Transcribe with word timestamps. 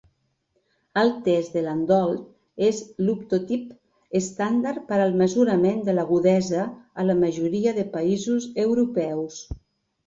El 1.01 1.11
Test 1.27 1.57
de 1.57 1.61
Landolt 1.65 2.63
és 2.69 2.79
l'optotip 3.09 4.17
estàndard 4.21 4.83
per 4.89 5.01
al 5.05 5.15
mesurament 5.23 5.87
de 5.91 5.97
l'agudesa 5.99 6.67
a 7.05 7.09
la 7.13 7.19
majoria 7.23 7.77
de 7.81 7.91
països 7.99 8.51
europeus. 8.69 9.41